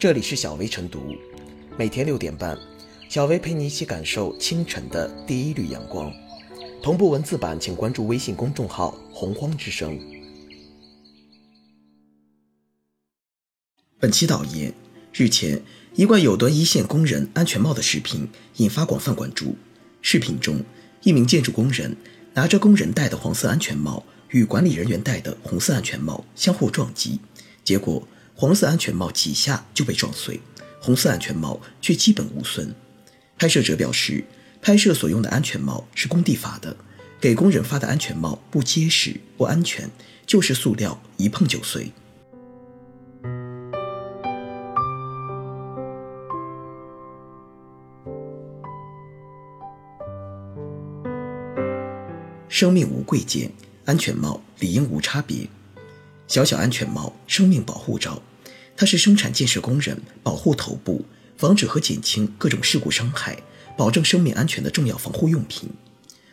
[0.00, 1.14] 这里是小薇晨读，
[1.76, 2.58] 每天六点半，
[3.10, 6.10] 小薇陪你一起感受清晨的第一缕阳光。
[6.82, 10.00] 同步文字版，请关注微信公众号“洪荒之声”。
[14.00, 14.72] 本期导言：
[15.12, 15.62] 日前，
[15.94, 18.26] 一贯有端一线工人安全帽的视频
[18.56, 19.54] 引发广泛关注。
[20.00, 20.62] 视频中，
[21.02, 21.94] 一名建筑工人
[22.32, 27.20] 拿着工人戴的黄色安全帽与管理人员戴的红色安全帽相互撞击，
[27.62, 28.02] 结果
[28.40, 30.40] 黄色安全帽几下就被撞碎，
[30.80, 32.74] 红色安全帽却基本无损。
[33.38, 34.24] 拍摄者表示，
[34.62, 36.74] 拍摄所用的安全帽是工地发的，
[37.20, 39.90] 给工人发的安全帽不结实不安全，
[40.24, 41.92] 就是塑料，一碰就碎。
[52.48, 53.52] 生命无贵贱，
[53.84, 55.46] 安全帽理应无差别。
[56.26, 58.22] 小小安全帽，生命保护罩，
[58.76, 61.04] 它是生产建设工人保护头部、
[61.36, 63.38] 防止和减轻各种事故伤害、
[63.76, 65.68] 保证生命安全的重要防护用品。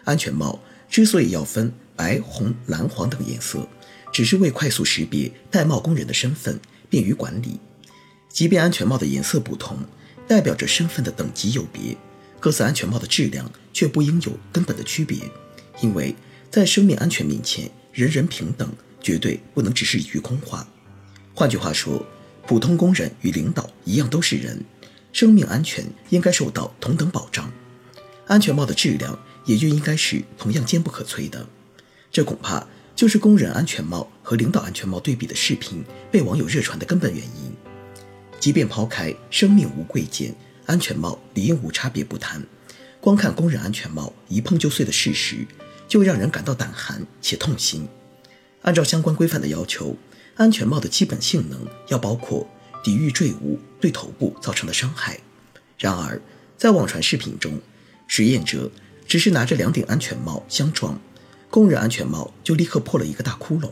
[0.05, 3.67] 安全帽之所以要分白、红、蓝、黄等颜色，
[4.13, 7.59] 只是为快速识别戴帽工人的身份，便于管理。
[8.29, 9.79] 即便安全帽的颜色不同，
[10.27, 11.97] 代表着身份的等级有别，
[12.39, 15.17] 各色安全帽的质量却不应有根本的区别。
[15.81, 16.15] 因为
[16.49, 18.71] 在生命安全面前，人人平等，
[19.01, 20.67] 绝对不能只是一句空话。
[21.33, 22.05] 换句话说，
[22.47, 24.63] 普通工人与领导一样都是人，
[25.11, 27.51] 生命安全应该受到同等保障，
[28.25, 31.45] 安全帽的质量也就应该是同样坚不可摧的。
[32.09, 37.51] 这恐怕就是工人安全帽和领导安全帽对比的视频被网友热传的根本原因。
[38.39, 40.33] 即便抛开生命无贵贱，
[40.65, 42.41] 安全帽理应无差别不谈，
[43.01, 45.45] 光看工人安全帽一碰就碎的事实。
[45.87, 47.87] 就让人感到胆寒且痛心。
[48.63, 49.95] 按照相关规范的要求，
[50.37, 52.47] 安全帽的基本性能要包括
[52.83, 55.19] 抵御坠物对头部造成的伤害。
[55.77, 56.21] 然而，
[56.57, 57.59] 在网传视频中，
[58.07, 58.71] 实验者
[59.07, 60.99] 只是拿着两顶安全帽相撞，
[61.49, 63.71] 工人安全帽就立刻破了一个大窟窿，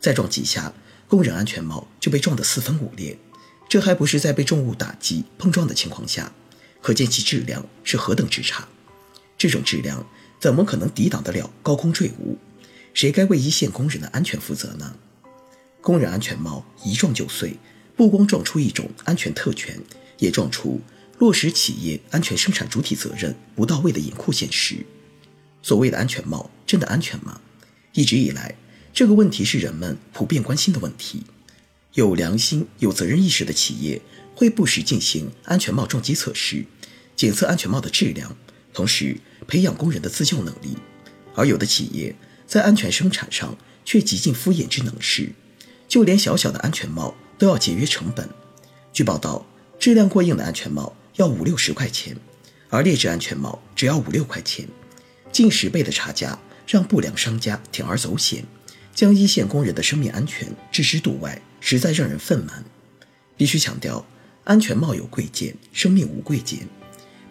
[0.00, 0.72] 再撞几下，
[1.08, 3.18] 工人安全帽就被撞得四分五裂。
[3.68, 6.32] 这还不是在被重物打击碰撞的情况下，
[6.80, 8.66] 可见其质量是何等之差。
[9.36, 10.06] 这种质量。
[10.38, 12.36] 怎么可能抵挡得了高空坠物？
[12.92, 14.94] 谁该为一线工人的安全负责呢？
[15.86, 17.56] 工人安全帽一撞就碎，
[17.94, 19.80] 不光撞出一种安全特权，
[20.18, 20.80] 也撞出
[21.20, 24.84] 落实企业安全生产主体责任不到位的严酷现实。
[25.62, 27.40] 所谓的安全帽真的安全吗？
[27.92, 28.56] 一直以来，
[28.92, 31.22] 这个问题是人们普遍关心的问题。
[31.94, 34.02] 有良心、有责任意识的企业
[34.34, 36.64] 会不时进行安全帽撞击测试，
[37.14, 38.36] 检测安全帽的质量。
[38.72, 39.16] 同时
[39.46, 40.76] 培养工人的自救能力，
[41.36, 45.30] 而有的企业在安全生产上却极尽敷衍之能事，
[45.96, 48.28] 就连小小的安全帽都要节约成本。
[48.92, 49.46] 据报道，
[49.78, 52.14] 质量过硬的安全帽要五六十块钱，
[52.68, 54.68] 而劣质安全帽只要五六块钱，
[55.32, 58.44] 近十倍的差价让不良商家铤而走险，
[58.94, 62.50] 将一线工人的生命安全置之度外，实在让人愤懑。
[63.38, 64.04] 必须强调，
[64.44, 66.68] 安全帽有贵贱，生命无贵贱。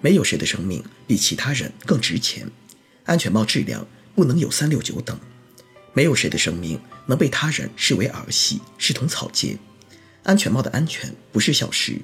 [0.01, 2.49] 没有谁的生命比其他人更值钱，
[3.03, 5.15] 安全帽质量不能有三六九等，
[5.93, 9.57] 没有谁的生命能被他人视为儿戏、视同草芥。
[10.23, 12.01] 安全帽的安全不是小事，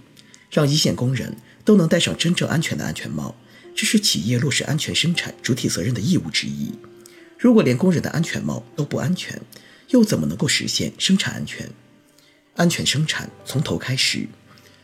[0.52, 1.36] 让一线工人
[1.66, 3.36] 都能戴上真正安全的安全帽，
[3.76, 6.72] 这是企业落实安全生产主体责任的义务之一。
[7.38, 9.42] 如果连工人的安全帽都不安全，
[9.90, 11.70] 又怎么能够实现生产安全？
[12.56, 14.28] 安全生产从头开始，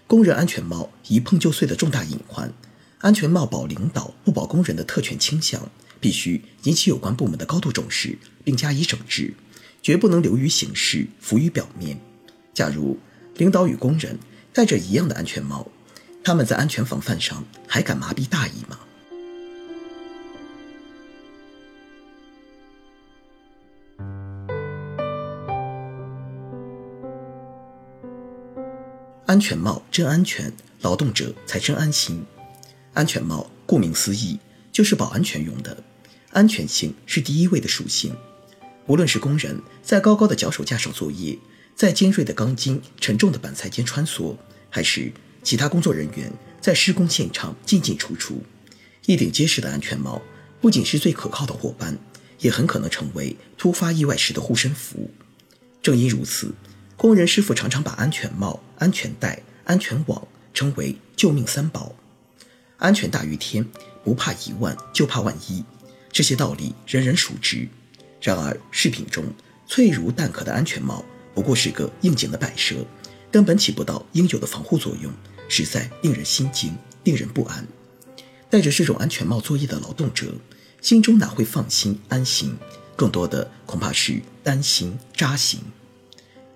[0.08, 2.52] 工人安全帽一碰就碎的重大隐患。
[3.00, 9.36] 安全帽保领导不保工人的特权倾向，必须引起有关部门的高度重视，并加以整治，
[9.82, 12.00] 绝不能流于形式、浮于表面。
[12.54, 12.98] 假如
[13.36, 14.18] 领导与工人
[14.52, 15.68] 戴着一样的安全帽，
[16.24, 18.80] 他们在安全防范上还敢麻痹大意吗？
[29.26, 30.52] 安全帽真安全，
[30.82, 32.26] 劳动者才真安心。
[32.94, 34.40] 安全帽顾名思义
[34.72, 35.84] 就是保安全用的，
[36.32, 38.16] 安全性是第一位的属性。
[38.88, 41.38] 无论是工人在高高的脚手架上作业，
[41.76, 44.36] 在尖锐的钢筋、沉重的板材间穿梭，
[44.70, 45.12] 还是
[45.44, 48.42] 其他工作人员在施工现场进进出出，
[49.06, 50.22] 一顶结实的安全帽
[50.62, 51.98] 不仅是最可靠的伙伴，
[52.40, 55.12] 也很可能成为突发意外时的护身符。
[55.82, 56.54] 正因如此，
[56.96, 61.94] 工人师傅常常把安全帽、安全带、安全网称为“救命三宝”。
[62.78, 63.66] 安全大于天，
[64.04, 65.64] 不怕一万就怕万一，
[66.12, 67.68] 这些道理人人熟知。
[68.28, 69.24] 然而，视频中
[69.66, 72.76] 脆如蛋壳的安全帽不过是个应景的摆设，
[73.32, 75.10] 根本起不到应有的防护作用，
[75.48, 77.66] 实在令人心惊，令人不安。
[78.50, 80.34] 戴着这种安全帽作业的劳动者，
[80.82, 82.58] 心中哪会放心安心？
[82.98, 85.62] 更多的恐怕是担心扎心。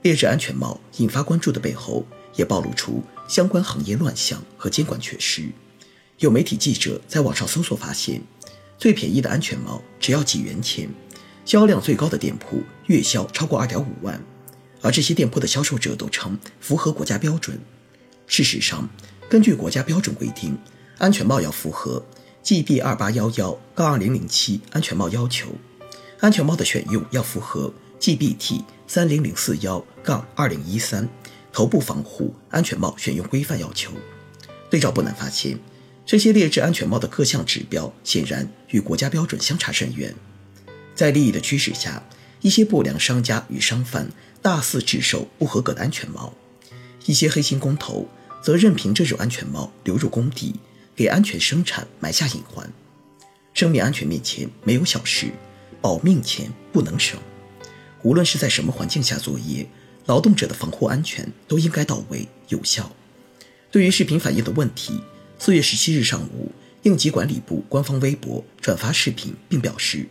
[0.01, 5.50] 劣质安全帽引发关注的背后，也暴露出相关行业乱象和监管缺失。
[6.18, 8.21] 有媒体记者在网上搜索发现，
[8.77, 10.89] 最便宜的安全帽只要几元钱，
[11.46, 14.22] 销量最高的店铺月销超过二点五万，
[14.82, 17.60] 而这些店铺的销售者都称符合国家标准。
[18.28, 18.88] 事实上，
[19.30, 20.58] 根据国家标准规定，
[20.98, 22.04] 安全帽要符合
[22.44, 25.50] GB 二八幺幺杠二零零七安全帽要求，
[26.20, 28.64] 安全帽的选用要符合 GBT。
[28.88, 31.08] 三零零四幺杠二零一三
[31.54, 33.94] 头部防护安全帽选用规范要求，
[34.70, 35.58] 对照不难发现，
[36.06, 40.14] 这些劣质安全帽的各项指标显然与国家标准相差甚远。
[40.96, 42.04] 在利益的驱使下，
[42.42, 44.10] 一些不良商家与商贩
[44.42, 46.34] 大肆制售不合格的安全帽，
[47.06, 48.08] 一些黑心工头
[48.44, 50.56] 则任凭这种安全帽流入工地，
[50.96, 52.72] 给安全生产埋下隐患。
[53.54, 55.32] 生命安全面前没有小事，
[55.82, 57.20] 保命钱不能省。
[58.04, 59.68] 无论是在什么环境下作业，
[60.06, 62.92] 劳动者的防护安全都应该到位有效。
[63.70, 65.02] 对于视频反映的问题，
[65.38, 66.52] 四月十七日上午，
[66.84, 70.08] 应急管理部官方微博转发视频，并表示：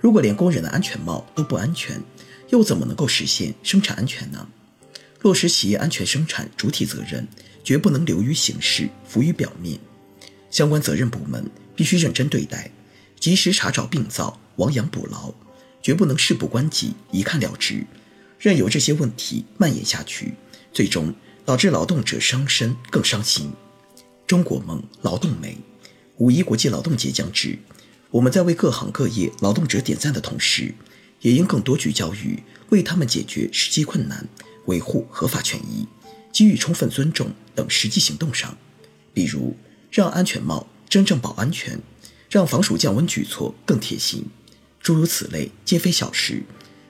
[0.00, 2.00] 如果连工人的安全帽都不安全，
[2.50, 4.48] 又怎么能够实现生产安全呢？
[5.22, 7.26] 落实企业安全生产主体责任，
[7.64, 9.78] 绝不能流于形式，浮于表面。
[10.50, 12.70] 相关责任部门必须认真对待，
[13.18, 15.34] 及时查找病灶，亡羊补牢。
[15.82, 17.84] 绝不能事不关己，一看了之，
[18.38, 20.34] 任由这些问题蔓延下去，
[20.72, 21.14] 最终
[21.44, 23.52] 导致劳动者伤身更伤心。
[24.26, 25.56] 中国梦，劳动美。
[26.16, 27.58] 五一国际劳动节将至，
[28.10, 30.74] 我们在为各行各业劳动者点赞的同时，
[31.20, 34.26] 也应更多聚焦于为他们解决实际困难、
[34.66, 35.86] 维护合法权益、
[36.32, 38.56] 给予充分尊重等实际行动上。
[39.12, 39.56] 比如，
[39.90, 41.80] 让安全帽真正保安全，
[42.30, 44.24] 让防暑降温举措更贴心。
[44.80, 46.44] 诸如此类，皆非小事。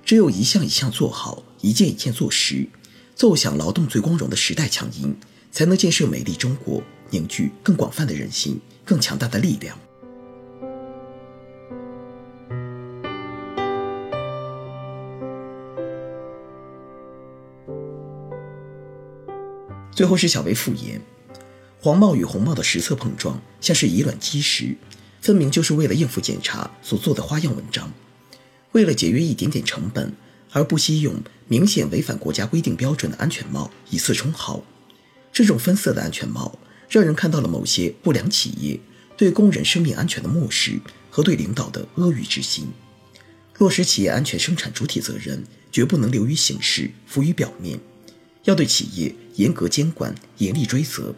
[0.05, 2.69] 只有一项一项做好，一件一件做实，
[3.15, 5.17] 奏响劳动最光荣的时代强音，
[5.51, 9.79] 才能建设美丽中国，凝聚更广泛的人心，更强大的力量。
[19.97, 21.01] 最后是小薇复言：
[21.81, 24.77] 黄帽与红帽的实测碰撞，像是以卵击石。
[25.23, 27.91] 分明就是为了应付检查所做的花样文章，
[28.73, 30.13] 为了节约一点点成本，
[30.53, 31.15] 而不惜用
[31.49, 34.63] 明显违反国家规定标准的安全帽以次充好。
[35.33, 36.59] 这种分色的安全帽，
[36.91, 38.79] 让人看到了某些不良企业
[39.17, 40.79] 对工人生命安全的漠视
[41.11, 42.69] 和对领导的阿谀之心。
[43.57, 45.43] 落实企业安全生产主体责任，
[45.73, 47.81] 绝不能流于形式，浮于表面，
[48.47, 51.15] 要对企业严格监管，严厉追责，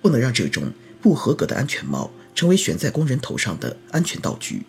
[0.00, 2.10] 不能让这种不合格的安全帽。
[2.36, 4.62] 成为悬在工人头上的安全道具。